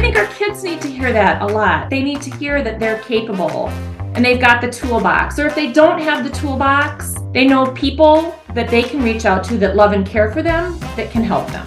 [0.00, 1.90] think our kids need to hear that a lot.
[1.90, 3.68] They need to hear that they're capable
[4.14, 5.38] and they've got the toolbox.
[5.38, 9.44] Or if they don't have the toolbox, they know people that they can reach out
[9.44, 11.66] to that love and care for them that can help them.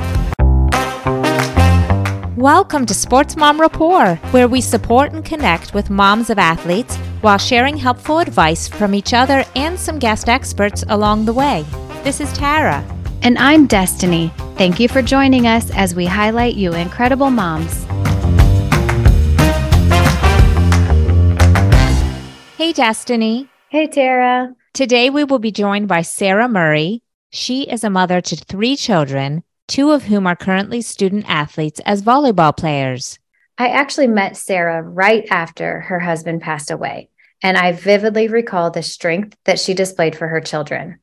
[2.36, 7.38] Welcome to Sports Mom Rapport, where we support and connect with moms of athletes while
[7.38, 11.64] sharing helpful advice from each other and some guest experts along the way.
[12.04, 12.84] This is Tara.
[13.22, 14.34] And I'm Destiny.
[14.58, 17.86] Thank you for joining us as we highlight you incredible moms.
[22.64, 23.50] Hey, Destiny.
[23.68, 24.56] Hey, Tara.
[24.74, 27.04] Today we will be joined by Sarah Murray.
[27.30, 32.02] She is a mother to three children two of whom are currently student athletes as
[32.02, 33.20] volleyball players.
[33.58, 37.10] I actually met Sarah right after her husband passed away,
[37.42, 41.00] and I vividly recall the strength that she displayed for her children.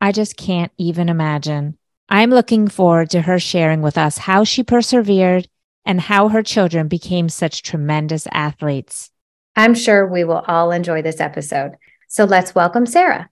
[0.00, 1.76] I just can't even imagine.
[2.08, 5.46] I'm looking forward to her sharing with us how she persevered
[5.84, 9.11] and how her children became such tremendous athletes.
[9.54, 11.72] I'm sure we will all enjoy this episode.
[12.08, 13.28] So let's welcome Sarah.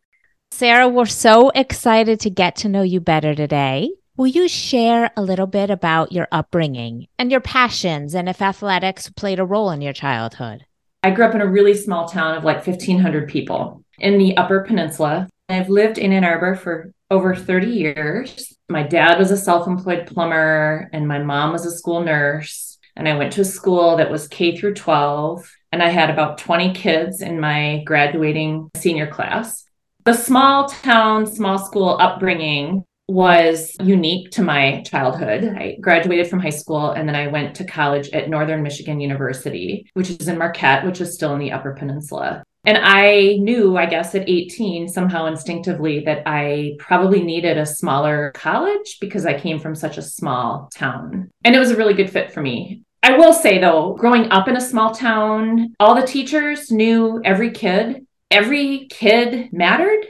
[0.51, 3.91] Sarah, we're so excited to get to know you better today.
[4.17, 9.09] Will you share a little bit about your upbringing and your passions and if athletics
[9.09, 10.67] played a role in your childhood?
[11.03, 14.61] I grew up in a really small town of like 1,500 people in the Upper
[14.61, 15.27] Peninsula.
[15.49, 18.55] I've lived in Ann Arbor for over 30 years.
[18.69, 22.79] My dad was a self employed plumber, and my mom was a school nurse.
[22.95, 25.51] And I went to a school that was K through 12.
[25.73, 29.65] And I had about 20 kids in my graduating senior class.
[30.05, 35.45] The small town, small school upbringing was unique to my childhood.
[35.45, 39.91] I graduated from high school and then I went to college at Northern Michigan University,
[39.95, 42.45] which is in Marquette, which is still in the Upper Peninsula.
[42.65, 48.33] And I knew, I guess, at 18, somehow instinctively, that I probably needed a smaller
[48.35, 51.31] college because I came from such a small town.
[51.43, 52.83] And it was a really good fit for me.
[53.03, 57.51] I will say, though, growing up in a small town, all the teachers knew every
[57.51, 58.07] kid.
[58.31, 60.07] Every kid mattered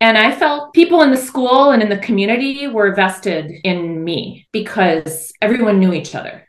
[0.00, 4.46] and I felt people in the school and in the community were vested in me
[4.52, 6.46] because everyone knew each other.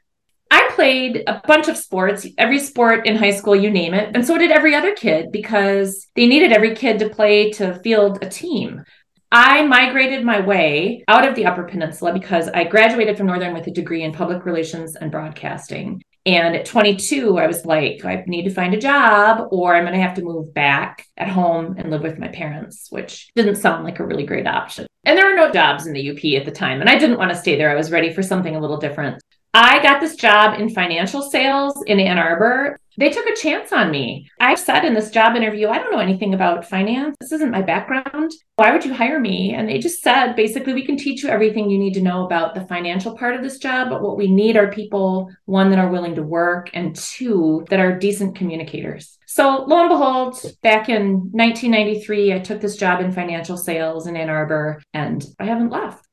[0.52, 4.16] I played a bunch of sports, every sport in high school, you name it.
[4.16, 8.20] And so did every other kid because they needed every kid to play to field
[8.24, 8.84] a team.
[9.32, 13.68] I migrated my way out of the Upper Peninsula because I graduated from Northern with
[13.68, 16.02] a degree in public relations and broadcasting.
[16.26, 19.94] And at 22, I was like, I need to find a job or I'm going
[19.94, 23.84] to have to move back at home and live with my parents, which didn't sound
[23.84, 24.88] like a really great option.
[25.06, 26.82] And there were no jobs in the UP at the time.
[26.82, 27.70] And I didn't want to stay there.
[27.70, 29.22] I was ready for something a little different.
[29.54, 33.90] I got this job in financial sales in Ann Arbor they took a chance on
[33.92, 34.30] me.
[34.42, 37.16] I said in this job interview, I don't know anything about finance.
[37.22, 38.32] This isn't my background.
[38.58, 39.54] Why would you hire me?
[39.54, 42.56] And they just said, basically, we can teach you everything you need to know about
[42.56, 43.90] the financial part of this job.
[43.90, 47.80] But what we need are people, one, that are willing to work, and two, that
[47.80, 49.18] are decent communicators.
[49.28, 54.18] So lo and behold, back in 1993, I took this job in financial sales in
[54.18, 56.06] Ann Arbor, and I haven't left.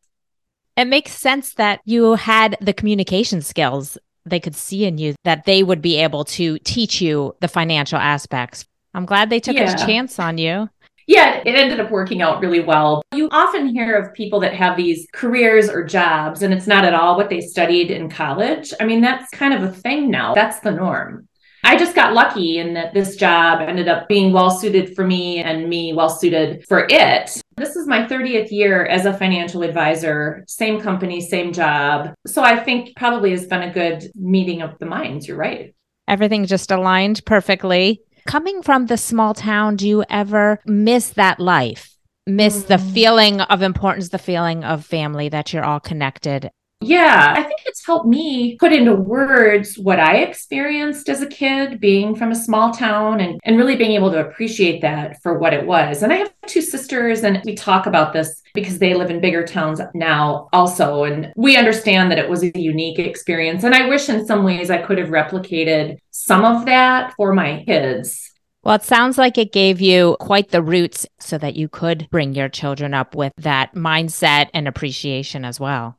[0.76, 5.44] It makes sense that you had the communication skills they could see in you that
[5.44, 8.64] they would be able to teach you the financial aspects.
[8.94, 9.72] I'm glad they took yeah.
[9.72, 10.68] a chance on you.
[11.06, 13.02] Yeah, it ended up working out really well.
[13.14, 16.94] You often hear of people that have these careers or jobs, and it's not at
[16.94, 18.74] all what they studied in college.
[18.80, 20.34] I mean, that's kind of a thing now.
[20.34, 21.28] That's the norm.
[21.66, 25.38] I just got lucky in that this job ended up being well suited for me
[25.38, 27.42] and me well suited for it.
[27.56, 32.14] This is my 30th year as a financial advisor, same company, same job.
[32.24, 35.26] So I think probably has been a good meeting of the minds.
[35.26, 35.74] You're right.
[36.06, 38.00] Everything just aligned perfectly.
[38.28, 41.96] Coming from the small town, do you ever miss that life?
[42.28, 42.68] Miss mm-hmm.
[42.68, 42.94] the mm.
[42.94, 46.48] feeling of importance, the feeling of family that you're all connected?
[46.82, 51.80] Yeah, I think it's helped me put into words what I experienced as a kid
[51.80, 55.54] being from a small town and, and really being able to appreciate that for what
[55.54, 56.02] it was.
[56.02, 59.42] And I have two sisters, and we talk about this because they live in bigger
[59.42, 61.04] towns now also.
[61.04, 63.64] And we understand that it was a unique experience.
[63.64, 67.64] And I wish in some ways I could have replicated some of that for my
[67.64, 68.32] kids.
[68.64, 72.34] Well, it sounds like it gave you quite the roots so that you could bring
[72.34, 75.95] your children up with that mindset and appreciation as well.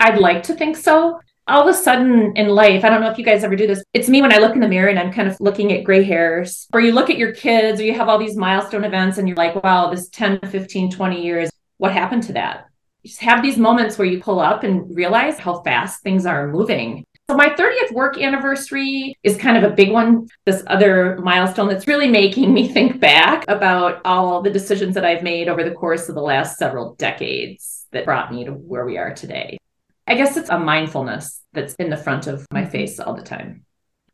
[0.00, 1.20] I'd like to think so.
[1.46, 3.84] All of a sudden in life, I don't know if you guys ever do this.
[3.92, 6.02] It's me when I look in the mirror and I'm kind of looking at gray
[6.02, 9.28] hairs, or you look at your kids, or you have all these milestone events and
[9.28, 12.66] you're like, wow, this 10, 15, 20 years, what happened to that?
[13.02, 16.48] You just have these moments where you pull up and realize how fast things are
[16.48, 17.04] moving.
[17.28, 20.28] So my 30th work anniversary is kind of a big one.
[20.46, 25.22] This other milestone that's really making me think back about all the decisions that I've
[25.22, 28.96] made over the course of the last several decades that brought me to where we
[28.96, 29.58] are today.
[30.06, 32.70] I guess it's a mindfulness that's in the front of my mm-hmm.
[32.70, 33.64] face all the time.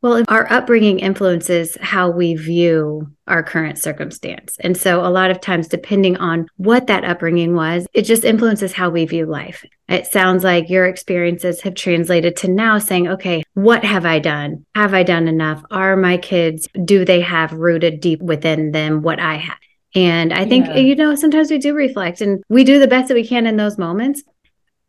[0.03, 4.57] Well, our upbringing influences how we view our current circumstance.
[4.61, 8.73] And so, a lot of times, depending on what that upbringing was, it just influences
[8.73, 9.65] how we view life.
[9.89, 14.67] It sounds like your experiences have translated to now saying, okay, what have I done?
[14.75, 15.65] Have I done enough?
[15.71, 19.59] Are my kids, do they have rooted deep within them what I have?
[19.95, 20.77] And I think, yeah.
[20.77, 23.57] you know, sometimes we do reflect and we do the best that we can in
[23.57, 24.23] those moments.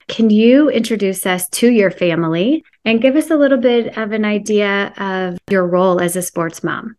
[0.07, 4.24] Can you introduce us to your family and give us a little bit of an
[4.24, 6.95] idea of your role as a sports mom?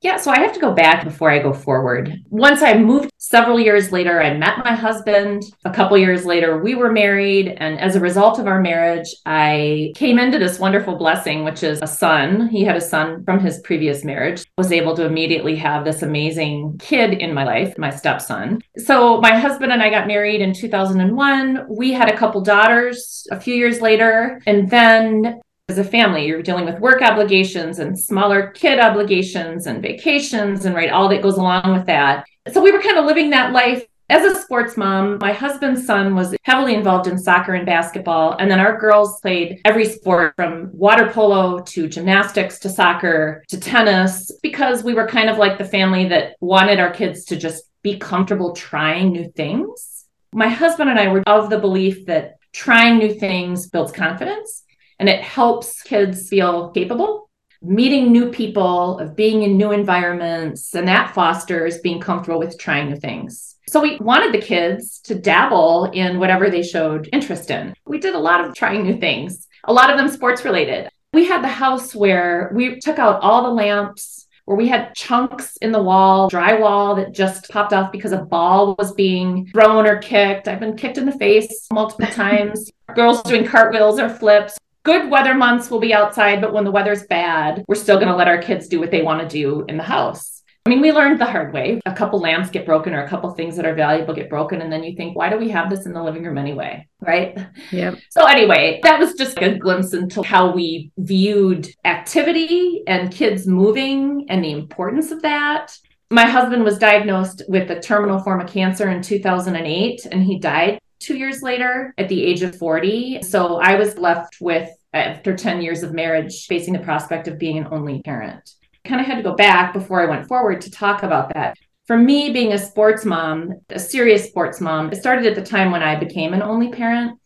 [0.00, 2.12] Yeah, so I have to go back before I go forward.
[2.30, 5.42] Once I moved several years later, I met my husband.
[5.64, 7.56] A couple years later, we were married.
[7.58, 11.82] And as a result of our marriage, I came into this wonderful blessing, which is
[11.82, 12.48] a son.
[12.48, 16.78] He had a son from his previous marriage, was able to immediately have this amazing
[16.78, 18.60] kid in my life, my stepson.
[18.76, 21.66] So my husband and I got married in 2001.
[21.68, 24.40] We had a couple daughters a few years later.
[24.46, 29.82] And then as a family you're dealing with work obligations and smaller kid obligations and
[29.82, 33.30] vacations and right all that goes along with that so we were kind of living
[33.30, 37.66] that life as a sports mom, my husband's son was heavily involved in soccer and
[37.66, 38.36] basketball.
[38.38, 43.60] And then our girls played every sport from water polo to gymnastics to soccer to
[43.60, 47.64] tennis because we were kind of like the family that wanted our kids to just
[47.82, 50.06] be comfortable trying new things.
[50.32, 54.64] My husband and I were of the belief that trying new things builds confidence
[54.98, 57.30] and it helps kids feel capable.
[57.60, 62.88] Meeting new people of being in new environments and that fosters being comfortable with trying
[62.88, 63.56] new things.
[63.68, 67.74] So we wanted the kids to dabble in whatever they showed interest in.
[67.84, 70.88] We did a lot of trying new things a lot of them sports related.
[71.12, 75.58] We had the house where we took out all the lamps where we had chunks
[75.58, 79.98] in the wall, drywall that just popped off because a ball was being thrown or
[79.98, 80.48] kicked.
[80.48, 82.70] I've been kicked in the face multiple times.
[82.94, 84.56] Girls doing cartwheels or flips
[84.88, 88.16] good weather months we'll be outside, but when the weather's bad, we're still going to
[88.16, 90.42] let our kids do what they want to do in the house.
[90.64, 91.78] I mean, we learned the hard way.
[91.84, 94.62] A couple lamps get broken or a couple things that are valuable get broken.
[94.62, 96.88] And then you think, why do we have this in the living room anyway?
[97.02, 97.38] Right.
[97.70, 97.98] Yep.
[98.08, 104.24] So, anyway, that was just a glimpse into how we viewed activity and kids moving
[104.30, 105.76] and the importance of that.
[106.10, 110.78] My husband was diagnosed with a terminal form of cancer in 2008, and he died
[110.98, 113.22] two years later at the age of 40.
[113.22, 117.58] So I was left with after 10 years of marriage, facing the prospect of being
[117.58, 118.50] an only parent.
[118.84, 121.56] Kind of had to go back before I went forward to talk about that.
[121.86, 125.70] For me, being a sports mom, a serious sports mom, it started at the time
[125.70, 127.18] when I became an only parent.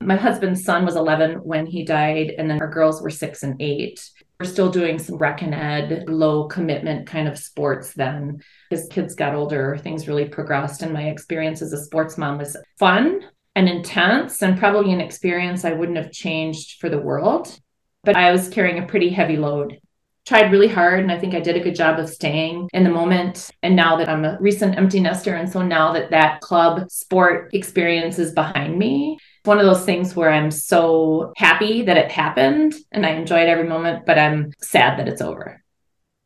[0.00, 3.60] My husband's son was 11 when he died, and then our girls were six and
[3.60, 4.08] eight.
[4.38, 8.42] We're still doing some rec and ed, low commitment kind of sports then.
[8.70, 12.56] As kids got older, things really progressed, and my experience as a sports mom was
[12.78, 13.22] fun
[13.56, 17.58] and intense and probably an experience I wouldn't have changed for the world.
[18.04, 19.80] But I was carrying a pretty heavy load.
[20.26, 22.90] Tried really hard, and I think I did a good job of staying in the
[22.90, 23.50] moment.
[23.62, 27.54] And now that I'm a recent empty nester, and so now that that club sport
[27.54, 32.74] experience is behind me, one of those things where I'm so happy that it happened
[32.92, 35.62] and I enjoyed every moment, but I'm sad that it's over.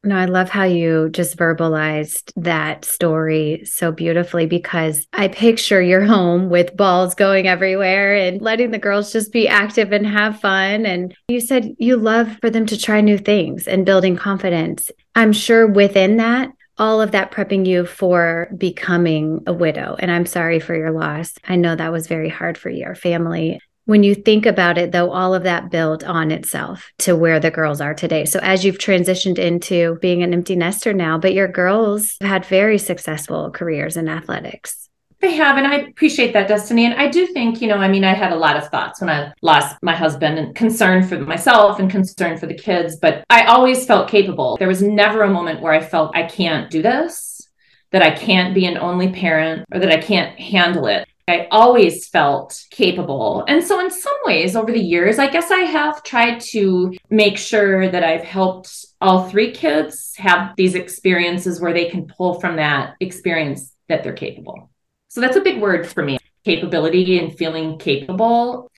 [0.03, 6.03] No, I love how you just verbalized that story so beautifully because I picture your
[6.07, 10.87] home with balls going everywhere and letting the girls just be active and have fun.
[10.87, 14.91] And you said you love for them to try new things and building confidence.
[15.15, 19.97] I'm sure within that, all of that prepping you for becoming a widow.
[19.99, 21.35] And I'm sorry for your loss.
[21.47, 23.61] I know that was very hard for your family
[23.91, 27.51] when you think about it, though, all of that built on itself to where the
[27.51, 28.25] girls are today.
[28.25, 32.79] So, as you've transitioned into being an empty nester now, but your girls had very
[32.79, 34.89] successful careers in athletics.
[35.19, 36.87] They have, and I appreciate that, Destiny.
[36.87, 39.11] And I do think, you know, I mean, I had a lot of thoughts when
[39.11, 43.47] I lost my husband and concern for myself and concern for the kids, but I
[43.47, 44.57] always felt capable.
[44.57, 47.49] There was never a moment where I felt I can't do this,
[47.91, 51.09] that I can't be an only parent, or that I can't handle it.
[51.31, 53.45] I always felt capable.
[53.47, 57.39] And so, in some ways, over the years, I guess I have tried to make
[57.39, 62.57] sure that I've helped all three kids have these experiences where they can pull from
[62.57, 64.71] that experience that they're capable.
[65.09, 68.69] So, that's a big word for me capability and feeling capable.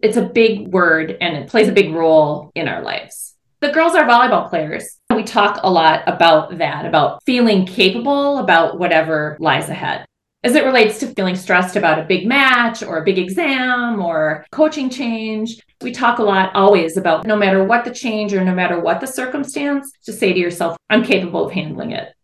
[0.00, 3.34] It's a big word and it plays a big role in our lives.
[3.60, 5.00] The girls are volleyball players.
[5.10, 10.06] We talk a lot about that, about feeling capable about whatever lies ahead
[10.44, 14.46] as it relates to feeling stressed about a big match or a big exam or
[14.52, 15.60] coaching change.
[15.80, 19.00] We talk a lot always about no matter what the change or no matter what
[19.00, 22.14] the circumstance, just say to yourself, I'm capable of handling it.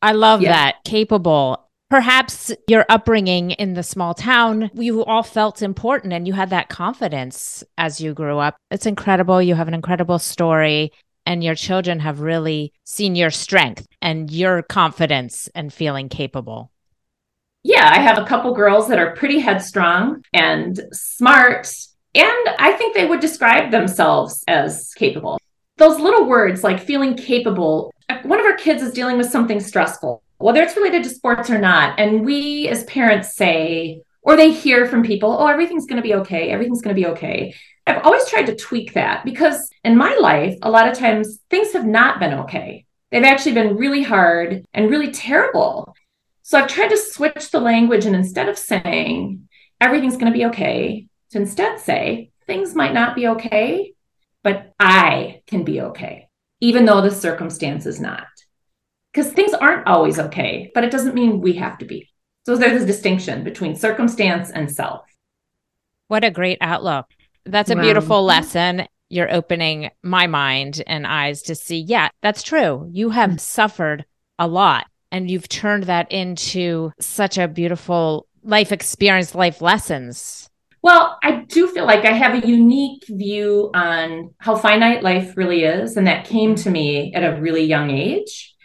[0.00, 0.52] I love yeah.
[0.52, 0.84] that.
[0.84, 1.68] Capable.
[1.92, 6.70] perhaps your upbringing in the small town, you all felt important and you had that
[6.70, 8.56] confidence as you grew up.
[8.70, 9.42] It's incredible.
[9.42, 10.90] You have an incredible story,
[11.26, 16.71] and your children have really seen your strength and your confidence and feeling capable.
[17.62, 21.72] Yeah, I have a couple girls that are pretty headstrong and smart,
[22.14, 25.38] and I think they would describe themselves as capable.
[25.76, 27.92] Those little words like feeling capable,
[28.24, 31.58] one of our kids is dealing with something stressful whether it's related to sports or
[31.58, 31.98] not.
[31.98, 36.14] And we as parents say, or they hear from people, oh, everything's going to be
[36.14, 36.50] okay.
[36.50, 37.54] Everything's going to be okay.
[37.86, 41.72] I've always tried to tweak that because in my life, a lot of times things
[41.72, 42.84] have not been okay.
[43.10, 45.94] They've actually been really hard and really terrible.
[46.42, 49.48] So I've tried to switch the language and instead of saying
[49.80, 53.94] everything's going to be okay, to instead say things might not be okay,
[54.42, 56.28] but I can be okay,
[56.60, 58.26] even though the circumstance is not
[59.12, 62.08] because things aren't always okay, but it doesn't mean we have to be.
[62.46, 65.04] So there's a distinction between circumstance and self.
[66.08, 67.06] What a great outlook.
[67.44, 67.82] That's a wow.
[67.82, 68.86] beautiful lesson.
[69.08, 72.88] You're opening my mind and eyes to see, yeah, that's true.
[72.90, 74.04] You have suffered
[74.38, 80.48] a lot and you've turned that into such a beautiful life experience, life lessons.
[80.82, 85.62] Well, I do feel like I have a unique view on how finite life really
[85.62, 85.96] is.
[85.96, 88.56] And that came to me at a really young age.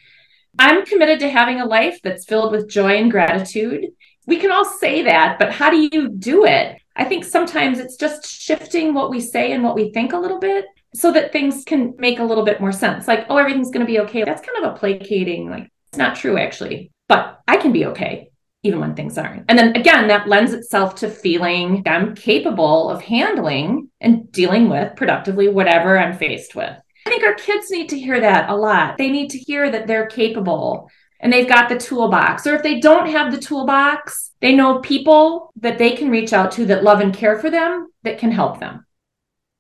[0.58, 3.86] I'm committed to having a life that's filled with joy and gratitude.
[4.26, 6.82] We can all say that, but how do you do it?
[6.96, 10.40] I think sometimes it's just shifting what we say and what we think a little
[10.40, 13.08] bit so that things can make a little bit more sense.
[13.08, 14.24] Like, oh, everything's going to be okay.
[14.24, 18.30] That's kind of a placating, like, it's not true actually, but I can be okay
[18.64, 19.46] even when things aren't.
[19.50, 24.96] And then again, that lends itself to feeling I'm capable of handling and dealing with
[24.96, 26.76] productively whatever I'm faced with.
[27.06, 28.98] I think our kids need to hear that a lot.
[28.98, 30.90] They need to hear that they're capable
[31.20, 32.46] and they've got the toolbox.
[32.46, 36.52] Or if they don't have the toolbox, they know people that they can reach out
[36.54, 38.86] to that love and care for them that can help them.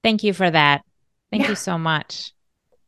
[0.04, 0.84] Thank you for that.
[1.32, 1.50] Thank yeah.
[1.50, 2.34] you so much.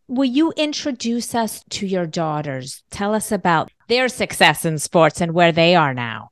[0.10, 2.82] Will you introduce us to your daughters?
[2.90, 6.32] Tell us about their success in sports and where they are now.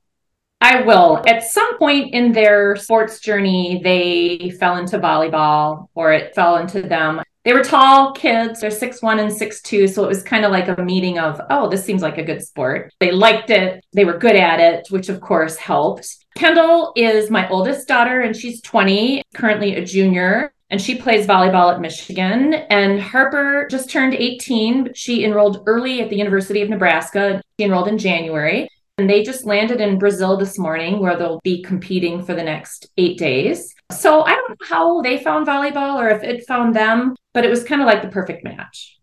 [0.60, 1.22] I will.
[1.28, 6.82] At some point in their sports journey, they fell into volleyball or it fell into
[6.82, 8.60] them they were tall kids.
[8.60, 11.40] They're six one and six two, so it was kind of like a meeting of,
[11.50, 12.94] oh, this seems like a good sport.
[13.00, 13.86] They liked it.
[13.94, 16.26] They were good at it, which of course helped.
[16.36, 21.74] Kendall is my oldest daughter, and she's 20, currently a junior and she plays volleyball
[21.74, 22.54] at Michigan.
[22.54, 24.94] And Harper just turned 18.
[24.94, 27.42] She enrolled early at the University of Nebraska.
[27.60, 28.70] She enrolled in January.
[28.98, 32.90] And they just landed in Brazil this morning where they'll be competing for the next
[32.98, 33.76] eight days.
[33.92, 37.50] So I don't know how they found volleyball or if it found them, but it
[37.50, 38.98] was kind of like the perfect match.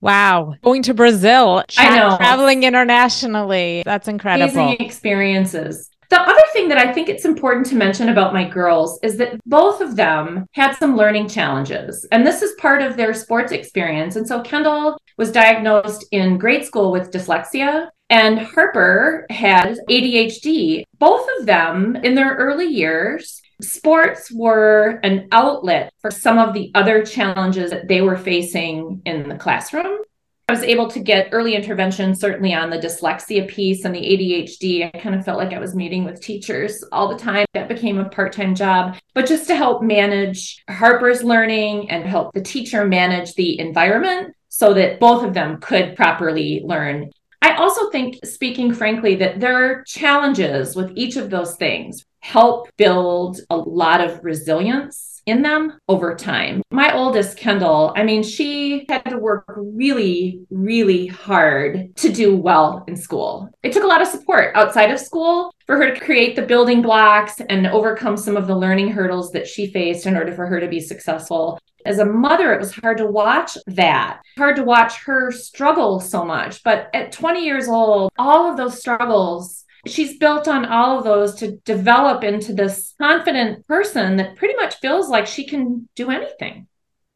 [0.00, 0.54] Wow.
[0.62, 2.16] Going to Brazil, tra- I know.
[2.16, 3.82] traveling internationally.
[3.84, 4.52] That's incredible.
[4.52, 5.90] Amazing experiences.
[6.14, 9.40] The other thing that I think it's important to mention about my girls is that
[9.46, 14.14] both of them had some learning challenges, and this is part of their sports experience.
[14.14, 20.84] And so Kendall was diagnosed in grade school with dyslexia, and Harper had ADHD.
[21.00, 26.70] Both of them in their early years sports were an outlet for some of the
[26.76, 29.98] other challenges that they were facing in the classroom.
[30.46, 34.94] I was able to get early intervention, certainly on the dyslexia piece and the ADHD.
[34.94, 37.46] I kind of felt like I was meeting with teachers all the time.
[37.54, 42.34] That became a part time job, but just to help manage Harper's learning and help
[42.34, 47.10] the teacher manage the environment so that both of them could properly learn.
[47.40, 52.68] I also think, speaking frankly, that there are challenges with each of those things help
[52.76, 56.62] build a lot of resilience in them over time.
[56.70, 62.84] My oldest, Kendall, I mean, she had to work really, really hard to do well
[62.86, 63.50] in school.
[63.62, 66.82] It took a lot of support outside of school for her to create the building
[66.82, 70.60] blocks and overcome some of the learning hurdles that she faced in order for her
[70.60, 71.58] to be successful.
[71.86, 76.24] As a mother, it was hard to watch that, hard to watch her struggle so
[76.24, 76.62] much.
[76.62, 81.34] But at 20 years old, all of those struggles she's built on all of those
[81.36, 86.66] to develop into this confident person that pretty much feels like she can do anything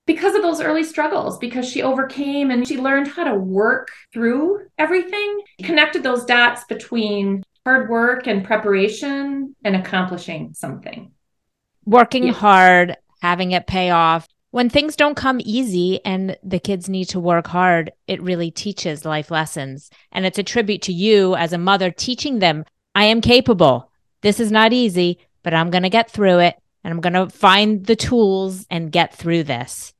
[0.06, 4.66] because of those early struggles because she overcame and she learned how to work through
[4.78, 11.12] everything connected those dots between hard work and preparation and accomplishing something
[11.84, 12.32] working yeah.
[12.32, 17.20] hard having it pay off when things don't come easy and the kids need to
[17.20, 19.90] work hard, it really teaches life lessons.
[20.10, 22.64] And it's a tribute to you as a mother teaching them,
[22.94, 23.90] I am capable.
[24.22, 27.28] This is not easy, but I'm going to get through it and I'm going to
[27.28, 29.92] find the tools and get through this.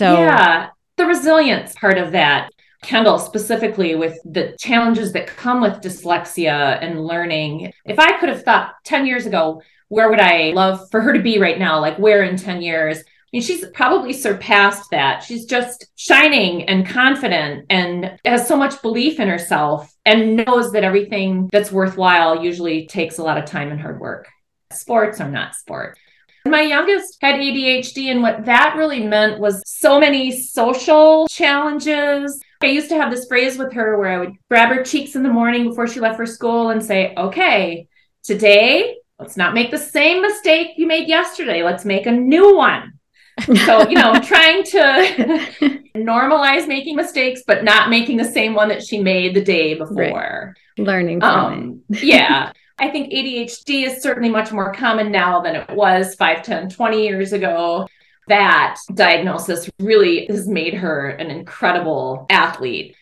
[0.00, 2.50] So, yeah, the resilience part of that.
[2.82, 7.72] Kendall specifically with the challenges that come with dyslexia and learning.
[7.84, 11.22] If I could have thought 10 years ago, where would I love for her to
[11.22, 11.80] be right now?
[11.80, 13.02] Like, where in 10 years?
[13.26, 15.22] I mean, she's probably surpassed that.
[15.22, 20.84] She's just shining and confident and has so much belief in herself and knows that
[20.84, 24.28] everything that's worthwhile usually takes a lot of time and hard work.
[24.72, 25.98] Sports are not sport.
[26.46, 32.40] My youngest had ADHD, and what that really meant was so many social challenges.
[32.62, 35.24] I used to have this phrase with her where I would grab her cheeks in
[35.24, 37.88] the morning before she left for school and say, Okay,
[38.22, 41.64] today, let's not make the same mistake you made yesterday.
[41.64, 42.95] Let's make a new one.
[43.44, 48.82] So, you know, trying to normalize making mistakes, but not making the same one that
[48.82, 50.54] she made the day before.
[50.78, 50.86] Right.
[50.86, 52.02] Learning from um, it.
[52.02, 52.52] yeah.
[52.78, 57.02] I think ADHD is certainly much more common now than it was 5, 10, 20
[57.04, 57.88] years ago.
[58.28, 62.96] That diagnosis really has made her an incredible athlete.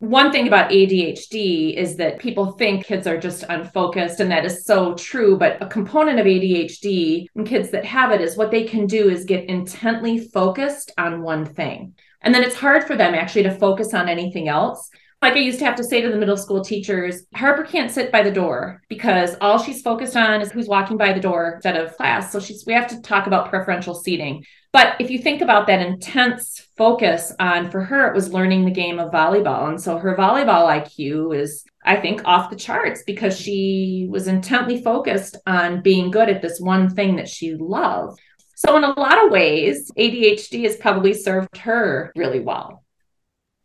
[0.00, 4.64] One thing about ADHD is that people think kids are just unfocused, and that is
[4.64, 5.36] so true.
[5.36, 9.10] But a component of ADHD in kids that have it is what they can do
[9.10, 11.94] is get intently focused on one thing.
[12.22, 14.90] And then it's hard for them actually to focus on anything else
[15.22, 18.10] like I used to have to say to the middle school teachers, Harper can't sit
[18.10, 21.76] by the door because all she's focused on is who's walking by the door instead
[21.76, 22.32] of class.
[22.32, 24.44] So she's we have to talk about preferential seating.
[24.72, 28.70] But if you think about that intense focus on for her, it was learning the
[28.70, 29.68] game of volleyball.
[29.68, 34.80] And so her volleyball IQ is, I think, off the charts because she was intently
[34.80, 38.20] focused on being good at this one thing that she loved.
[38.54, 42.84] So, in a lot of ways, ADHD has probably served her really well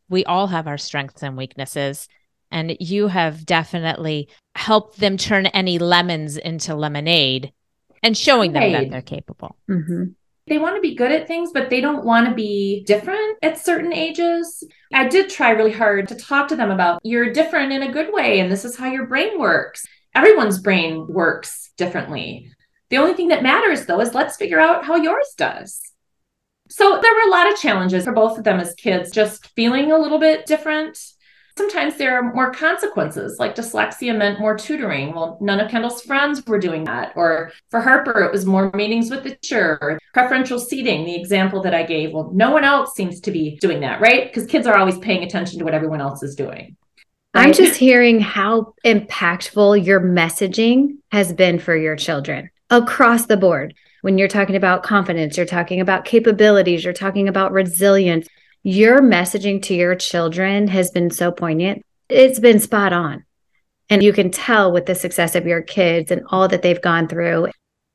[0.10, 2.08] we all have our strengths and weaknesses.
[2.52, 7.52] And you have definitely helped them turn any lemons into lemonade
[8.04, 9.58] and showing them that they're capable.
[9.70, 10.04] Mm-hmm.
[10.48, 13.58] They want to be good at things, but they don't want to be different at
[13.58, 14.64] certain ages.
[14.94, 18.14] I did try really hard to talk to them about you're different in a good
[18.14, 19.86] way, and this is how your brain works.
[20.14, 22.52] Everyone's brain works differently.
[22.90, 25.82] The only thing that matters, though, is let's figure out how yours does.
[26.70, 29.92] So there were a lot of challenges for both of them as kids, just feeling
[29.92, 31.00] a little bit different.
[31.58, 35.14] Sometimes there are more consequences, like dyslexia meant more tutoring.
[35.14, 37.14] Well, none of Kendall's friends were doing that.
[37.16, 41.74] Or for Harper, it was more meetings with the teacher, preferential seating, the example that
[41.74, 42.12] I gave.
[42.12, 44.28] Well, no one else seems to be doing that, right?
[44.28, 46.76] Because kids are always paying attention to what everyone else is doing.
[47.34, 47.48] Right?
[47.48, 53.74] I'm just hearing how impactful your messaging has been for your children across the board
[54.06, 58.28] when you're talking about confidence, you're talking about capabilities, you're talking about resilience.
[58.68, 61.86] Your messaging to your children has been so poignant.
[62.10, 63.24] It's been spot on.
[63.92, 67.08] And you can tell with the success of your kids and all that they've gone
[67.08, 67.50] through.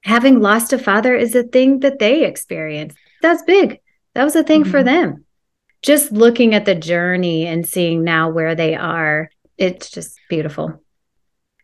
[0.05, 2.95] Having lost a father is a thing that they experience.
[3.21, 3.81] That's big.
[4.15, 4.71] That was a thing mm-hmm.
[4.71, 5.25] for them.
[5.83, 9.29] Just looking at the journey and seeing now where they are,
[9.59, 10.81] it's just beautiful.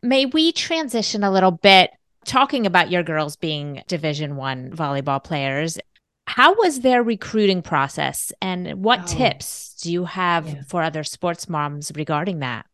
[0.03, 1.93] May we transition a little bit
[2.25, 5.79] talking about your girls being division 1 volleyball players
[6.27, 10.63] how was their recruiting process and what oh, tips do you have yeah.
[10.67, 12.67] for other sports moms regarding that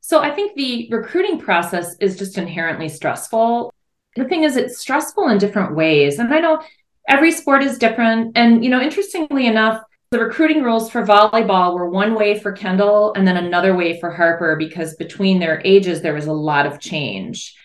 [0.00, 3.72] so i think the recruiting process is just inherently stressful
[4.16, 6.62] the thing is it's stressful in different ways and i know
[7.08, 11.90] every sport is different and you know interestingly enough the recruiting rules for volleyball were
[11.90, 16.14] one way for Kendall and then another way for Harper because between their ages there
[16.14, 17.56] was a lot of change.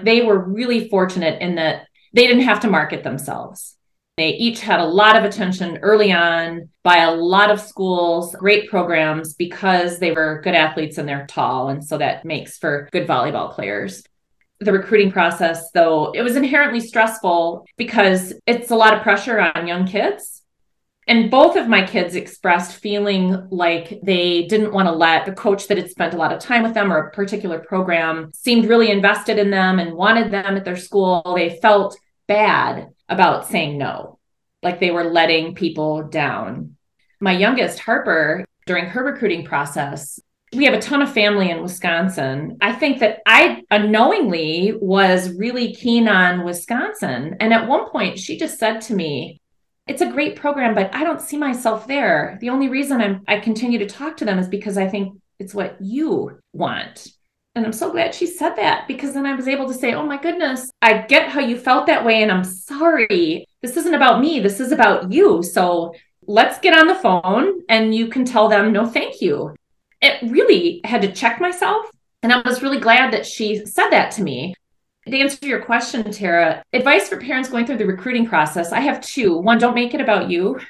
[0.00, 3.76] They were really fortunate in that they didn't have to market themselves.
[4.18, 8.68] They each had a lot of attention early on by a lot of schools, great
[8.68, 11.68] programs because they were good athletes and they're tall.
[11.68, 14.02] And so that makes for good volleyball players.
[14.60, 19.68] The recruiting process, though, it was inherently stressful because it's a lot of pressure on
[19.68, 20.38] young kids
[21.08, 25.66] and both of my kids expressed feeling like they didn't want to let the coach
[25.66, 28.90] that had spent a lot of time with them or a particular program seemed really
[28.90, 31.22] invested in them and wanted them at their school.
[31.34, 34.18] They felt bad about saying no,
[34.62, 36.76] like they were letting people down.
[37.20, 40.20] My youngest, Harper, during her recruiting process,
[40.54, 42.58] we have a ton of family in Wisconsin.
[42.60, 47.36] I think that I unknowingly was really keen on Wisconsin.
[47.40, 49.40] And at one point, she just said to me,
[49.86, 52.38] it's a great program, but I don't see myself there.
[52.40, 55.54] The only reason I'm I continue to talk to them is because I think it's
[55.54, 57.08] what you want.
[57.54, 60.06] And I'm so glad she said that because then I was able to say, oh
[60.06, 62.22] my goodness, I get how you felt that way.
[62.22, 63.46] And I'm sorry.
[63.62, 64.38] This isn't about me.
[64.38, 65.42] This is about you.
[65.42, 65.94] So
[66.26, 69.56] let's get on the phone and you can tell them, no, thank you.
[70.00, 71.90] It really had to check myself.
[72.22, 74.54] And I was really glad that she said that to me
[75.06, 79.00] to answer your question, Tara, advice for parents going through the recruiting process I have
[79.00, 79.36] two.
[79.36, 80.60] One, don't make it about you.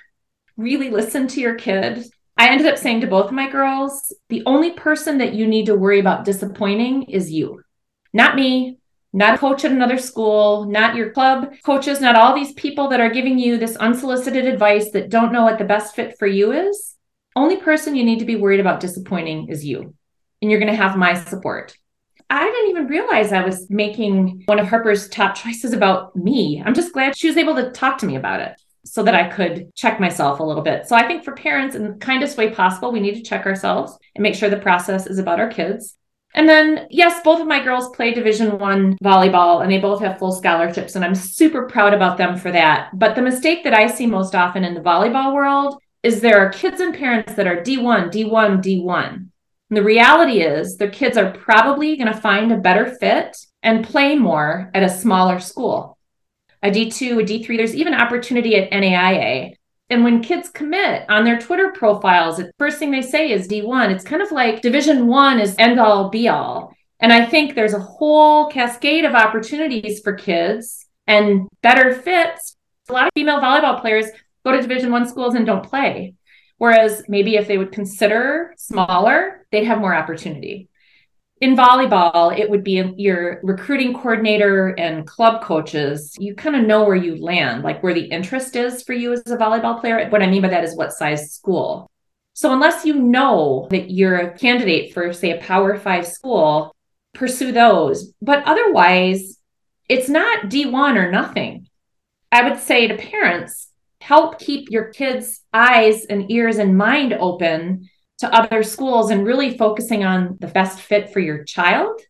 [0.56, 2.06] Really listen to your kid.
[2.38, 5.66] I ended up saying to both of my girls, the only person that you need
[5.66, 7.64] to worry about disappointing is you,
[8.12, 8.78] not me,
[9.12, 13.00] not a coach at another school, not your club coaches, not all these people that
[13.00, 16.52] are giving you this unsolicited advice that don't know what the best fit for you
[16.52, 16.94] is.
[17.34, 19.94] Only person you need to be worried about disappointing is you.
[20.40, 21.76] And you're going to have my support.
[22.30, 26.62] I didn't even realize I was making one of Harper's top choices about me.
[26.64, 29.28] I'm just glad she was able to talk to me about it so that I
[29.28, 30.86] could check myself a little bit.
[30.86, 33.98] So I think for parents, in the kindest way possible, we need to check ourselves
[34.14, 35.96] and make sure the process is about our kids.
[36.34, 40.18] And then, yes, both of my girls play Division One volleyball, and they both have
[40.18, 42.90] full scholarships, and I'm super proud about them for that.
[42.92, 46.50] But the mistake that I see most often in the volleyball world is there are
[46.50, 49.28] kids and parents that are D1, D1, D1.
[49.70, 53.84] And the reality is their kids are probably going to find a better fit and
[53.84, 55.97] play more at a smaller school.
[56.62, 59.54] A D2, a D3, there's even opportunity at NAIA.
[59.90, 63.90] And when kids commit on their Twitter profiles, the first thing they say is D1.
[63.90, 66.74] It's kind of like Division One is end all be all.
[67.00, 72.56] And I think there's a whole cascade of opportunities for kids and better fits.
[72.88, 74.06] A lot of female volleyball players
[74.44, 76.14] go to Division One schools and don't play.
[76.58, 80.67] Whereas maybe if they would consider smaller, they'd have more opportunity.
[81.40, 86.16] In volleyball, it would be your recruiting coordinator and club coaches.
[86.18, 89.20] You kind of know where you land, like where the interest is for you as
[89.26, 90.08] a volleyball player.
[90.08, 91.88] What I mean by that is what size school.
[92.34, 96.74] So, unless you know that you're a candidate for, say, a Power Five school,
[97.14, 98.12] pursue those.
[98.20, 99.38] But otherwise,
[99.88, 101.68] it's not D1 or nothing.
[102.32, 103.68] I would say to parents,
[104.00, 109.56] help keep your kids' eyes and ears and mind open to other schools and really
[109.56, 112.00] focusing on the best fit for your child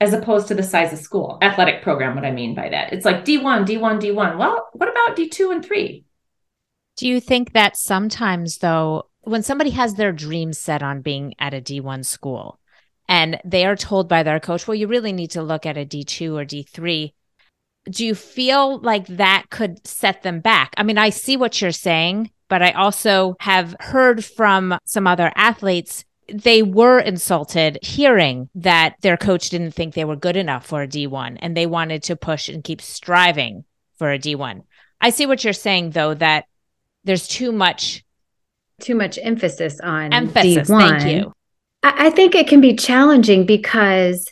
[0.00, 2.92] as opposed to the size of school athletic program what i mean by that.
[2.92, 6.04] It's like d1 d1 d1 well what about d2 and 3
[6.96, 11.54] do you think that sometimes though when somebody has their dreams set on being at
[11.54, 12.58] a d1 school
[13.08, 15.84] and they are told by their coach well you really need to look at a
[15.84, 17.12] d2 or d3
[17.90, 20.74] do you feel like that could set them back?
[20.76, 25.32] I mean, I see what you're saying, but I also have heard from some other
[25.36, 30.82] athletes they were insulted hearing that their coach didn't think they were good enough for
[30.82, 33.64] a D1 and they wanted to push and keep striving
[33.96, 34.62] for a D1.
[35.00, 36.44] I see what you're saying though that
[37.04, 38.04] there's too much
[38.80, 40.68] too much emphasis on emphasis.
[40.68, 41.00] D1.
[41.00, 41.32] Thank you.
[41.82, 44.30] I think it can be challenging because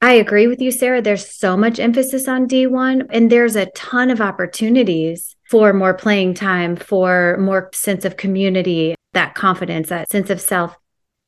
[0.00, 1.02] I agree with you, Sarah.
[1.02, 6.34] There's so much emphasis on D1, and there's a ton of opportunities for more playing
[6.34, 10.76] time, for more sense of community, that confidence, that sense of self.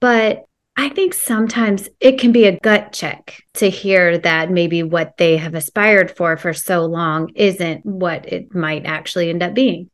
[0.01, 0.45] But
[0.77, 5.37] I think sometimes it can be a gut check to hear that maybe what they
[5.37, 9.91] have aspired for for so long isn't what it might actually end up being.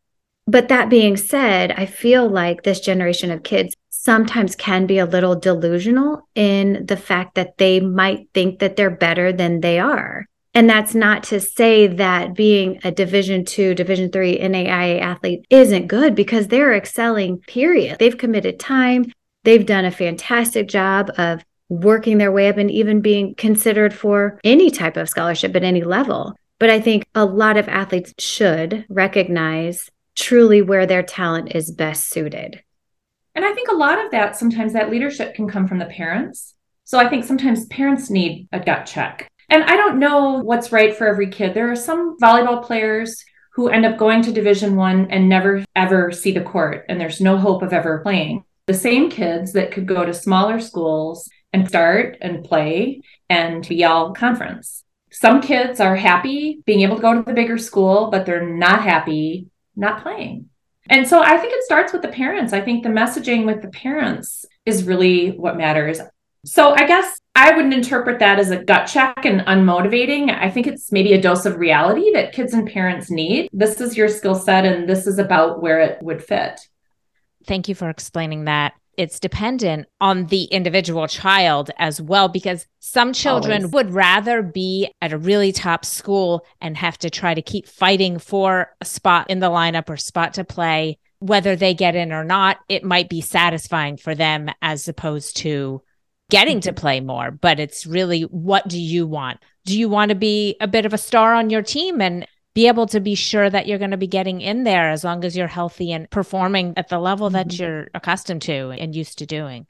[0.47, 3.75] But that being said, I feel like this generation of kids
[4.07, 8.89] sometimes can be a little delusional in the fact that they might think that they're
[8.89, 10.25] better than they are.
[10.55, 15.89] And that's not to say that being a division 2, division 3 NAIA athlete isn't
[15.89, 17.99] good because they're excelling period.
[17.99, 23.01] They've committed time, they've done a fantastic job of working their way up and even
[23.01, 26.33] being considered for any type of scholarship at any level.
[26.61, 32.09] But I think a lot of athletes should recognize truly where their talent is best
[32.09, 32.63] suited.
[33.37, 36.55] And I think a lot of that sometimes that leadership can come from the parents.
[36.85, 39.29] So I think sometimes parents need a gut check.
[39.51, 41.53] And I don't know what's right for every kid.
[41.53, 43.23] There are some volleyball players
[43.53, 47.21] who end up going to division 1 and never ever see the court and there's
[47.21, 48.45] no hope of ever playing.
[48.67, 53.85] The same kids that could go to smaller schools and start and play and be
[53.85, 54.83] all conference.
[55.13, 58.83] Some kids are happy being able to go to the bigger school, but they're not
[58.83, 60.49] happy not playing.
[60.89, 62.53] And so I think it starts with the parents.
[62.53, 66.01] I think the messaging with the parents is really what matters.
[66.45, 70.31] So I guess I wouldn't interpret that as a gut check and unmotivating.
[70.31, 73.49] I think it's maybe a dose of reality that kids and parents need.
[73.53, 76.61] This is your skill set and this is about where it would fit.
[77.47, 83.13] Thank you for explaining that it's dependent on the individual child as well because some
[83.13, 83.73] children Always.
[83.73, 88.19] would rather be at a really top school and have to try to keep fighting
[88.19, 92.25] for a spot in the lineup or spot to play whether they get in or
[92.25, 95.83] not it might be satisfying for them as opposed to
[96.31, 96.81] getting to mm-hmm.
[96.81, 100.69] play more but it's really what do you want do you want to be a
[100.69, 102.27] bit of a star on your team and
[102.57, 105.27] be able to be sure that you're going to be getting in there as long
[105.27, 107.63] as you're healthy and performing at the level that mm-hmm.
[107.63, 109.67] you're accustomed to and used to doing.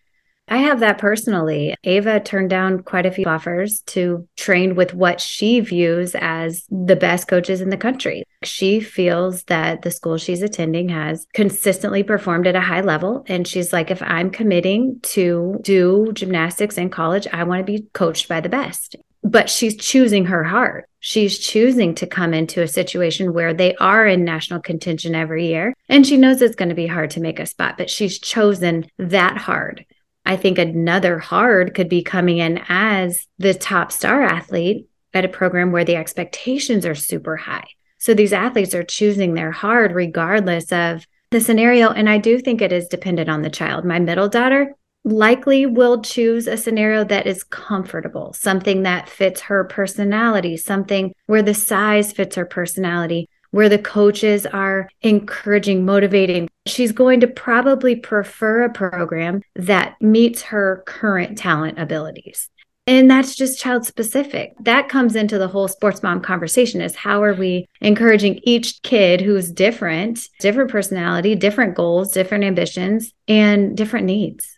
[0.47, 1.75] I have that personally.
[1.83, 6.95] Ava turned down quite a few offers to train with what she views as the
[6.95, 8.23] best coaches in the country.
[8.45, 13.25] She feels that the school she's attending has consistently performed at a high level.
[13.27, 17.89] And she's like, if I'm committing to do gymnastics in college, I want to be
[17.93, 18.95] coached by the best.
[19.27, 20.89] But she's choosing her heart.
[21.01, 25.75] She's choosing to come into a situation where they are in national contention every year.
[25.89, 28.89] And she knows it's going to be hard to make a spot, but she's chosen
[28.99, 29.85] that hard.
[30.25, 35.29] I think another hard could be coming in as the top star athlete at a
[35.29, 37.67] program where the expectations are super high.
[37.99, 41.91] So these athletes are choosing their hard regardless of the scenario.
[41.91, 43.85] And I do think it is dependent on the child.
[43.85, 44.77] My middle daughter
[45.07, 51.43] likely will choose a scenario that is comfortable, something that fits her personality, something where
[51.43, 56.47] the size fits her personality where the coaches are encouraging, motivating.
[56.67, 62.51] She's going to probably prefer a program that meets her current talent abilities.
[62.87, 64.53] And that's just child specific.
[64.61, 69.23] That comes into the whole sports mom conversation is how are we encouraging each kid
[69.23, 74.57] who's different, different personality, different goals, different ambitions, and different needs.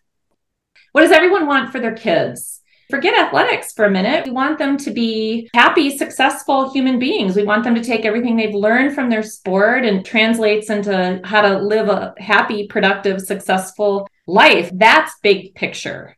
[0.92, 2.58] What does everyone want for their kids?
[2.90, 4.24] forget athletics for a minute.
[4.24, 7.36] We want them to be happy, successful human beings.
[7.36, 11.42] We want them to take everything they've learned from their sport and translates into how
[11.42, 14.70] to live a happy, productive, successful life.
[14.72, 16.16] That's big picture,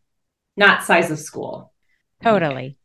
[0.56, 1.72] not size of school.
[2.22, 2.76] Totally.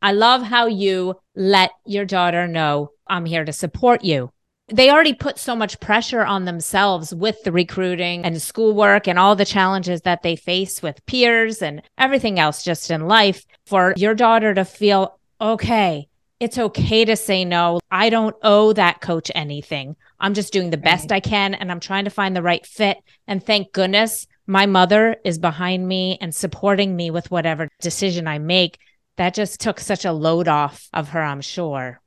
[0.00, 4.30] I love how you let your daughter know I'm here to support you
[4.68, 9.36] they already put so much pressure on themselves with the recruiting and schoolwork and all
[9.36, 14.14] the challenges that they face with peers and everything else just in life for your
[14.14, 16.08] daughter to feel okay
[16.40, 17.80] it's okay to say no.
[17.90, 19.96] I don't owe that coach anything.
[20.18, 21.16] I'm just doing the best right.
[21.16, 22.98] i can and i'm trying to find the right fit.
[23.26, 28.38] And thank goodness my mother is behind me and supporting me with whatever decision i
[28.38, 28.78] make.
[29.16, 32.00] That just took such a load off of her i'm sure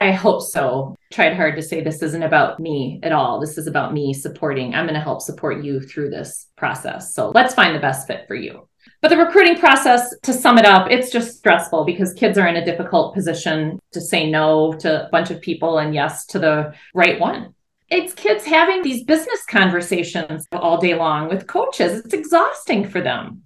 [0.00, 0.96] I hope so.
[1.12, 3.40] Tried hard to say this isn't about me at all.
[3.40, 4.74] This is about me supporting.
[4.74, 7.14] I'm going to help support you through this process.
[7.14, 8.68] So let's find the best fit for you.
[9.00, 12.56] But the recruiting process, to sum it up, it's just stressful because kids are in
[12.56, 16.72] a difficult position to say no to a bunch of people and yes to the
[16.94, 17.54] right one.
[17.90, 22.04] It's kids having these business conversations all day long with coaches.
[22.04, 23.42] It's exhausting for them.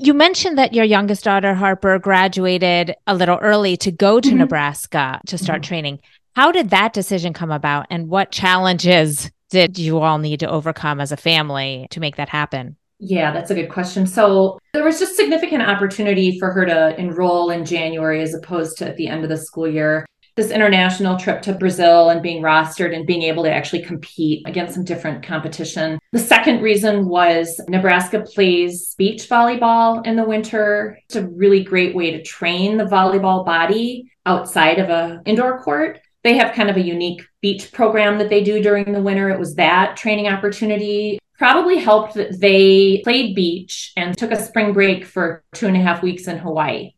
[0.00, 4.38] You mentioned that your youngest daughter, Harper, graduated a little early to go to mm-hmm.
[4.38, 5.68] Nebraska to start mm-hmm.
[5.68, 6.00] training.
[6.36, 11.00] How did that decision come about and what challenges did you all need to overcome
[11.00, 12.76] as a family to make that happen?
[13.00, 14.06] Yeah, that's a good question.
[14.06, 18.88] So there was just significant opportunity for her to enroll in January as opposed to
[18.88, 20.06] at the end of the school year
[20.38, 24.72] this international trip to Brazil and being rostered and being able to actually compete against
[24.72, 25.98] some different competition.
[26.12, 30.96] The second reason was Nebraska plays beach volleyball in the winter.
[31.06, 35.98] It's a really great way to train the volleyball body outside of a indoor court.
[36.22, 39.30] They have kind of a unique beach program that they do during the winter.
[39.30, 44.72] It was that training opportunity probably helped that they played beach and took a spring
[44.72, 46.92] break for two and a half weeks in Hawaii.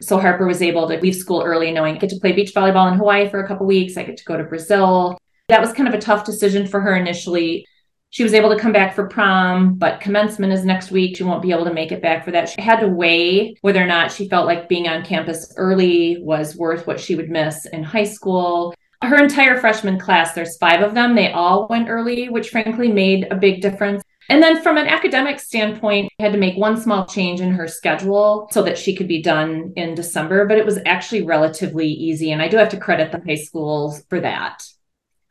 [0.00, 2.90] So Harper was able to leave school early, knowing I get to play beach volleyball
[2.90, 3.96] in Hawaii for a couple weeks.
[3.96, 5.18] I get to go to Brazil.
[5.48, 7.66] That was kind of a tough decision for her initially.
[8.14, 11.16] She was able to come back for prom, but commencement is next week.
[11.16, 12.48] She won't be able to make it back for that.
[12.48, 16.54] She had to weigh whether or not she felt like being on campus early was
[16.54, 18.72] worth what she would miss in high school.
[19.02, 23.26] Her entire freshman class, there's five of them, they all went early, which frankly made
[23.32, 24.03] a big difference.
[24.28, 27.68] And then from an academic standpoint, I had to make one small change in her
[27.68, 32.32] schedule so that she could be done in December, but it was actually relatively easy.
[32.32, 34.62] And I do have to credit the high schools for that.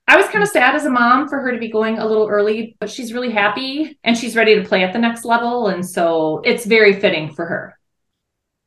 [0.07, 2.27] I was kind of sad as a mom for her to be going a little
[2.27, 5.67] early, but she's really happy and she's ready to play at the next level.
[5.67, 7.79] And so it's very fitting for her.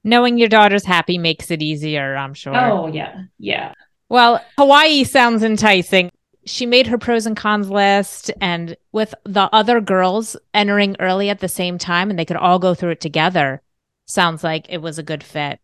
[0.02, 2.56] Knowing your daughter's happy makes it easier, I'm sure.
[2.56, 3.24] Oh, yeah.
[3.38, 3.74] Yeah.
[4.08, 6.10] Well, Hawaii sounds enticing
[6.46, 11.40] she made her pros and cons list and with the other girls entering early at
[11.40, 13.60] the same time and they could all go through it together
[14.06, 15.58] sounds like it was a good fit.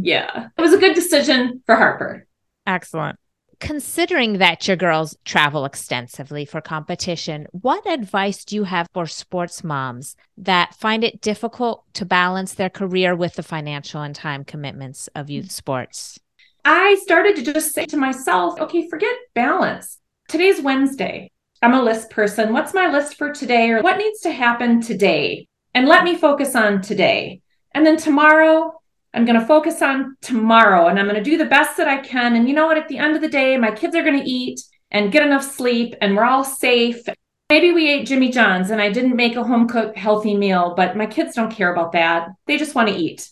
[0.00, 2.26] Yeah it was a good decision for harper.
[2.66, 3.18] Excellent.
[3.60, 9.62] Considering that your girls travel extensively for competition what advice do you have for sports
[9.62, 15.08] moms that find it difficult to balance their career with the financial and time commitments
[15.14, 16.18] of youth sports?
[16.64, 21.30] I started to just say to myself, okay, forget balance Today's Wednesday.
[21.62, 22.52] I'm a list person.
[22.52, 25.46] What's my list for today or what needs to happen today?
[25.74, 27.42] And let me focus on today.
[27.72, 28.80] And then tomorrow,
[29.12, 31.98] I'm going to focus on tomorrow and I'm going to do the best that I
[31.98, 32.36] can.
[32.36, 32.78] And you know what?
[32.78, 34.60] At the end of the day, my kids are going to eat
[34.90, 37.02] and get enough sleep and we're all safe.
[37.50, 40.96] Maybe we ate Jimmy John's and I didn't make a home cooked healthy meal, but
[40.96, 42.28] my kids don't care about that.
[42.46, 43.30] They just want to eat.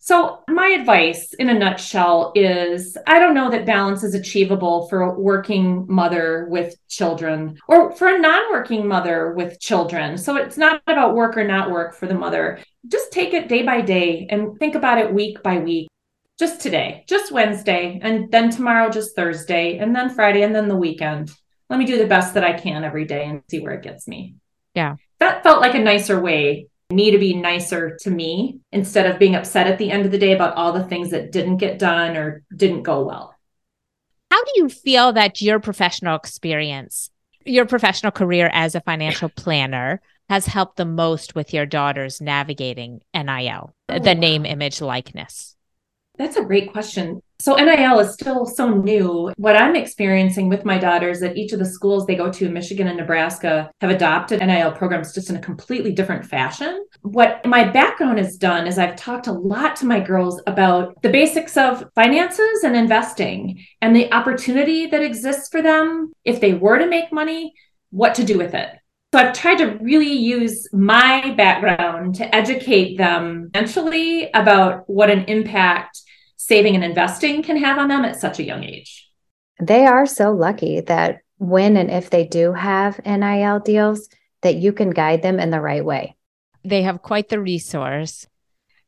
[0.00, 5.02] So, my advice in a nutshell is I don't know that balance is achievable for
[5.02, 10.16] a working mother with children or for a non working mother with children.
[10.16, 12.60] So, it's not about work or not work for the mother.
[12.86, 15.88] Just take it day by day and think about it week by week.
[16.38, 20.76] Just today, just Wednesday, and then tomorrow, just Thursday, and then Friday, and then the
[20.76, 21.32] weekend.
[21.68, 24.06] Let me do the best that I can every day and see where it gets
[24.06, 24.36] me.
[24.74, 24.96] Yeah.
[25.18, 29.34] That felt like a nicer way me to be nicer to me instead of being
[29.34, 32.16] upset at the end of the day about all the things that didn't get done
[32.16, 33.34] or didn't go well.
[34.30, 37.10] How do you feel that your professional experience,
[37.44, 43.02] your professional career as a financial planner, has helped the most with your daughters navigating
[43.14, 45.56] NIL, oh, the name, image, likeness?
[46.18, 47.22] That's a great question.
[47.40, 49.32] So NIL is still so new.
[49.36, 52.88] What I'm experiencing with my daughters that each of the schools they go to Michigan
[52.88, 56.84] and Nebraska have adopted NIL programs just in a completely different fashion.
[57.02, 61.10] What my background has done is I've talked a lot to my girls about the
[61.10, 66.78] basics of finances and investing and the opportunity that exists for them if they were
[66.78, 67.54] to make money,
[67.90, 68.70] what to do with it.
[69.14, 75.24] So I've tried to really use my background to educate them mentally about what an
[75.24, 76.02] impact
[76.48, 79.06] saving and investing can have on them at such a young age.
[79.60, 84.08] They are so lucky that when and if they do have NIL deals,
[84.40, 86.16] that you can guide them in the right way.
[86.64, 88.26] They have quite the resource.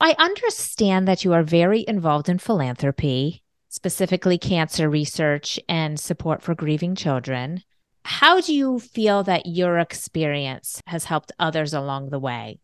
[0.01, 6.55] I understand that you are very involved in philanthropy, specifically cancer research and support for
[6.55, 7.63] grieving children.
[8.07, 12.59] How do you feel that your experience has helped others along the way?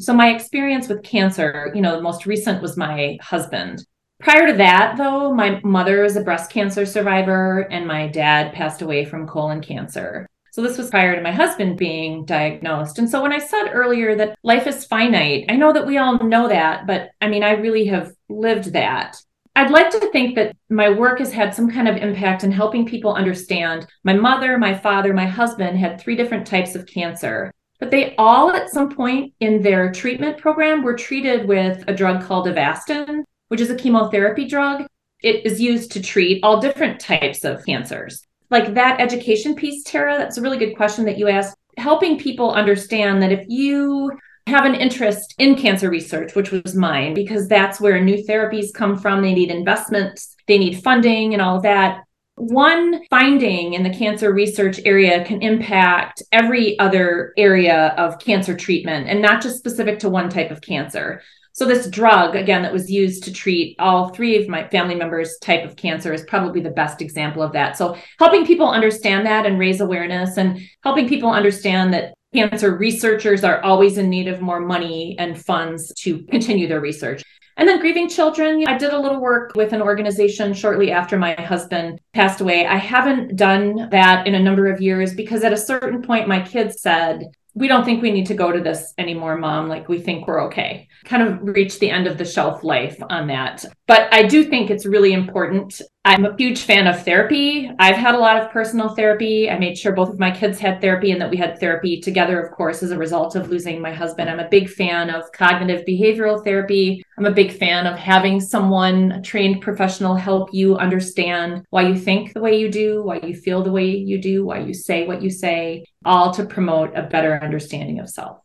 [0.00, 3.84] So, my experience with cancer, you know, the most recent was my husband.
[4.22, 8.80] Prior to that, though, my mother is a breast cancer survivor and my dad passed
[8.80, 10.28] away from colon cancer.
[10.52, 13.00] So this was prior to my husband being diagnosed.
[13.00, 16.20] And so when I said earlier that life is finite, I know that we all
[16.20, 19.16] know that, but I mean, I really have lived that.
[19.56, 22.86] I'd like to think that my work has had some kind of impact in helping
[22.86, 27.90] people understand my mother, my father, my husband had three different types of cancer, but
[27.90, 32.46] they all at some point in their treatment program were treated with a drug called
[32.46, 34.86] Avastin, which is a chemotherapy drug.
[35.22, 38.22] It is used to treat all different types of cancers.
[38.48, 41.54] Like that education piece, Tara, that's a really good question that you asked.
[41.76, 44.10] Helping people understand that if you
[44.46, 48.96] have an interest in cancer research, which was mine, because that's where new therapies come
[48.96, 49.20] from.
[49.20, 52.04] They need investments, they need funding, and all that.
[52.36, 59.08] One finding in the cancer research area can impact every other area of cancer treatment
[59.08, 61.20] and not just specific to one type of cancer.
[61.52, 65.36] So this drug, again, that was used to treat all three of my family members'
[65.42, 67.76] type of cancer is probably the best example of that.
[67.76, 73.44] So helping people understand that and raise awareness and helping people understand that cancer researchers
[73.44, 77.22] are always in need of more money and funds to continue their research.
[77.58, 81.34] And then grieving children, I did a little work with an organization shortly after my
[81.34, 82.66] husband passed away.
[82.66, 86.40] I haven't done that in a number of years because at a certain point, my
[86.40, 89.68] kids said, we don't think we need to go to this anymore, mom.
[89.68, 90.88] Like, we think we're okay.
[91.04, 93.64] Kind of reached the end of the shelf life on that.
[93.86, 97.70] But I do think it's really important I'm a huge fan of therapy.
[97.78, 99.48] I've had a lot of personal therapy.
[99.48, 102.40] I made sure both of my kids had therapy and that we had therapy together,
[102.40, 104.28] of course, as a result of losing my husband.
[104.28, 107.04] I'm a big fan of cognitive behavioral therapy.
[107.18, 111.96] I'm a big fan of having someone, a trained professional, help you understand why you
[111.96, 115.06] think the way you do, why you feel the way you do, why you say
[115.06, 118.38] what you say, all to promote a better understanding of self.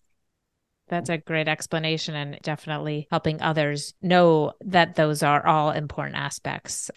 [0.89, 6.89] That's a great explanation and definitely helping others know that those are all important aspects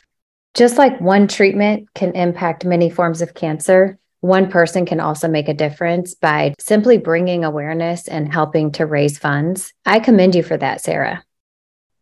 [0.55, 5.49] just like one treatment can impact many forms of cancer, one person can also make
[5.49, 9.73] a difference by simply bringing awareness and helping to raise funds.
[9.87, 11.25] I commend you for that, Sarah.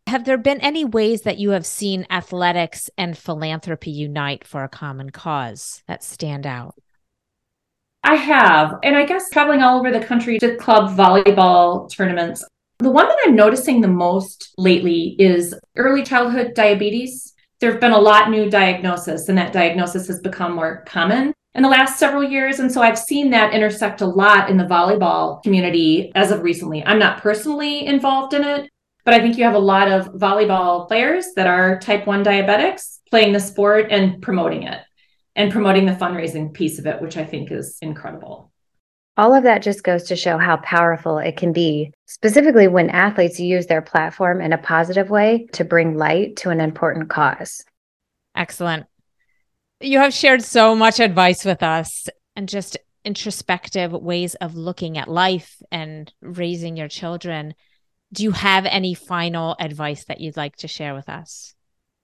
[0.07, 4.69] Have there been any ways that you have seen athletics and philanthropy unite for a
[4.69, 6.75] common cause that stand out?
[8.03, 8.79] I have.
[8.83, 12.43] And I guess traveling all over the country to club volleyball tournaments.
[12.79, 17.91] The one that I'm noticing the most lately is early childhood diabetes there have been
[17.91, 22.23] a lot new diagnosis and that diagnosis has become more common in the last several
[22.23, 26.41] years and so i've seen that intersect a lot in the volleyball community as of
[26.41, 28.69] recently i'm not personally involved in it
[29.03, 32.99] but i think you have a lot of volleyball players that are type 1 diabetics
[33.09, 34.79] playing the sport and promoting it
[35.39, 38.51] and promoting the fundraising piece of it which i think is incredible
[39.19, 43.37] all of that just goes to show how powerful it can be, specifically when athletes
[43.37, 47.65] use their platform in a positive way to bring light to an important cause.
[48.33, 48.85] Excellent.
[49.81, 55.09] You have shared so much advice with us and just introspective ways of looking at
[55.09, 57.55] life and raising your children.
[58.13, 61.53] Do you have any final advice that you'd like to share with us?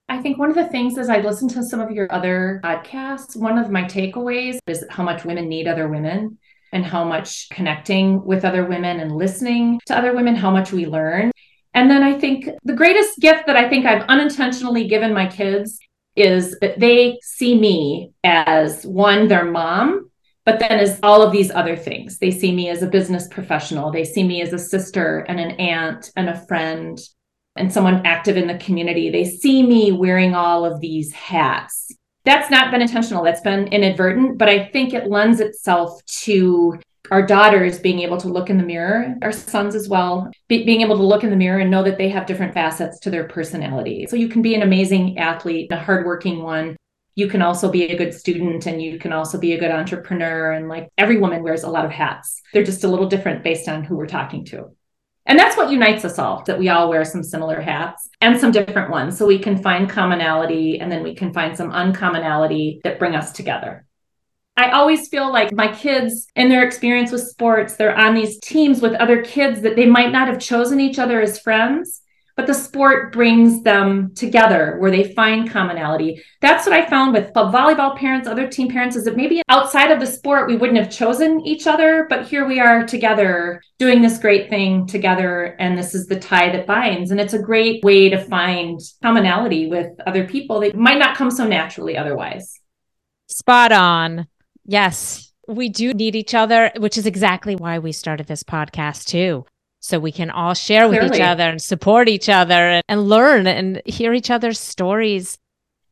[0.08, 3.36] I think one of the things as I listened to some of your other podcasts,
[3.36, 6.38] one of my takeaways is how much women need other women
[6.72, 10.86] and how much connecting with other women and listening to other women, how much we
[10.86, 11.32] learn.
[11.74, 15.78] And then I think the greatest gift that I think I've unintentionally given my kids
[16.14, 20.10] is that they see me as one, their mom,
[20.44, 22.18] but then as all of these other things.
[22.18, 25.50] They see me as a business professional, they see me as a sister and an
[25.52, 26.98] aunt and a friend
[27.56, 29.10] and someone active in the community.
[29.10, 31.92] They see me wearing all of these hats.
[32.24, 36.80] That's not been intentional, that's been inadvertent, but I think it lends itself to
[37.10, 40.80] our daughters being able to look in the mirror, our sons as well, be, being
[40.80, 43.28] able to look in the mirror and know that they have different facets to their
[43.28, 44.06] personality.
[44.08, 46.76] So you can be an amazing athlete, a hardworking one.
[47.14, 50.52] You can also be a good student and you can also be a good entrepreneur.
[50.52, 52.42] And like every woman wears a lot of hats.
[52.52, 54.74] They're just a little different based on who we're talking to.
[55.26, 58.52] And that's what unites us all that we all wear some similar hats and some
[58.52, 59.18] different ones.
[59.18, 63.32] So we can find commonality and then we can find some uncommonality that bring us
[63.32, 63.84] together.
[64.56, 68.80] I always feel like my kids, in their experience with sports, they're on these teams
[68.80, 72.00] with other kids that they might not have chosen each other as friends,
[72.36, 76.22] but the sport brings them together where they find commonality.
[76.42, 80.00] That's what I found with volleyball parents, other team parents, is that maybe outside of
[80.00, 84.18] the sport, we wouldn't have chosen each other, but here we are together doing this
[84.18, 85.56] great thing together.
[85.58, 87.10] And this is the tie that binds.
[87.10, 91.30] And it's a great way to find commonality with other people that might not come
[91.30, 92.60] so naturally otherwise.
[93.28, 94.26] Spot on.
[94.66, 99.46] Yes, we do need each other, which is exactly why we started this podcast too
[99.86, 101.18] so we can all share with Clearly.
[101.18, 105.38] each other and support each other and, and learn and hear each other's stories.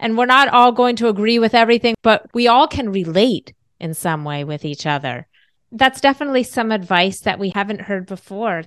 [0.01, 3.95] And we're not all going to agree with everything, but we all can relate in
[3.95, 5.28] some way with each other.
[5.70, 8.64] That's definitely some advice that we haven't heard before.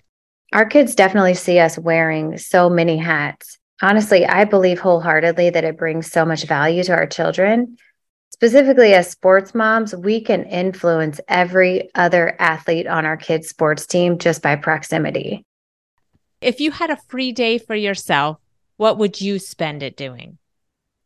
[0.53, 3.57] Our kids definitely see us wearing so many hats.
[3.81, 7.77] Honestly, I believe wholeheartedly that it brings so much value to our children
[8.37, 14.19] specifically as sports moms, we can influence every other athlete on our kids' sports team
[14.19, 15.43] just by proximity.
[16.39, 18.37] If you had a free day for yourself,
[18.75, 20.37] what would you spend it doing?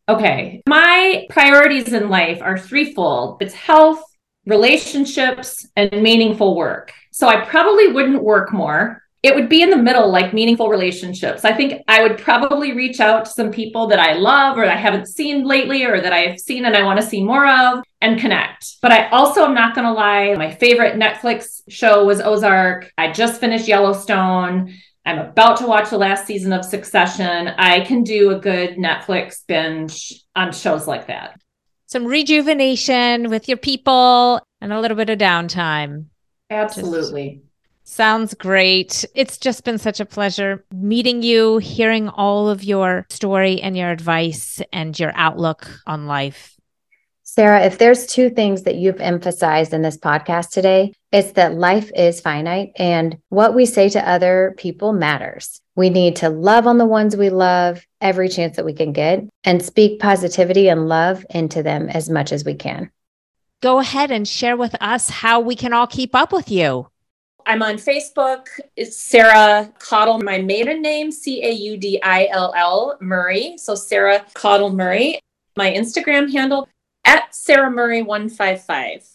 [0.10, 0.62] Okay.
[0.68, 4.04] My priorities in life are threefold it's health,
[4.46, 6.92] relationships, and meaningful work.
[7.14, 11.46] So I probably wouldn't work more it would be in the middle, like meaningful relationships.
[11.46, 14.76] I think I would probably reach out to some people that I love or I
[14.76, 18.20] haven't seen lately or that I've seen and I want to see more of and
[18.20, 18.78] connect.
[18.82, 22.92] But I also am not going to lie, my favorite Netflix show was Ozark.
[22.98, 24.74] I just finished Yellowstone.
[25.06, 27.48] I'm about to watch the last season of Succession.
[27.48, 31.40] I can do a good Netflix binge on shows like that.
[31.86, 36.06] Some rejuvenation with your people and a little bit of downtime.
[36.50, 37.36] Absolutely.
[37.36, 37.51] Just-
[37.92, 39.04] Sounds great.
[39.16, 43.92] It's just been such a pleasure meeting you, hearing all of your story and your
[43.92, 46.56] advice and your outlook on life.
[47.24, 51.92] Sarah, if there's two things that you've emphasized in this podcast today, it's that life
[51.94, 55.60] is finite and what we say to other people matters.
[55.76, 59.26] We need to love on the ones we love every chance that we can get
[59.44, 62.90] and speak positivity and love into them as much as we can.
[63.62, 66.88] Go ahead and share with us how we can all keep up with you.
[67.46, 68.48] I'm on Facebook.
[68.76, 73.56] It's Sarah Caudill, my maiden name, C A U D I L L Murray.
[73.58, 75.20] So Sarah Caudill Murray.
[75.56, 76.68] My Instagram handle
[77.06, 79.08] at Sarah Murray 155.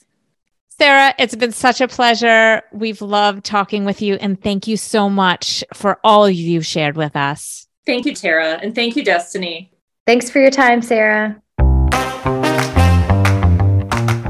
[0.78, 2.62] Sarah, it's been such a pleasure.
[2.72, 7.16] We've loved talking with you, and thank you so much for all you've shared with
[7.16, 7.66] us.
[7.86, 9.72] Thank you, Tara, and thank you, Destiny.
[10.06, 11.40] Thanks for your time, Sarah.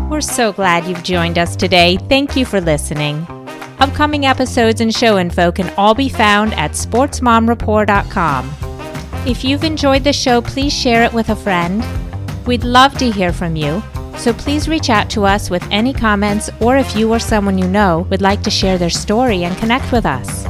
[0.09, 1.99] We're so glad you've joined us today.
[2.09, 3.27] Thank you for listening.
[3.79, 8.55] Upcoming episodes and show info can all be found at sportsmomrapport.com.
[9.27, 11.85] If you've enjoyed the show, please share it with a friend.
[12.47, 13.83] We'd love to hear from you,
[14.17, 17.69] so please reach out to us with any comments or if you or someone you
[17.69, 20.47] know would like to share their story and connect with us.